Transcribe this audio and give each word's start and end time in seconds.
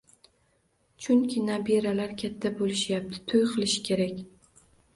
Chunki 1.05 1.43
nabiralar 1.49 2.15
katta 2.23 2.53
bo‘lishyapti, 2.63 3.23
to‘y 3.31 3.47
qilishi 3.55 3.87
kerak. 3.93 4.21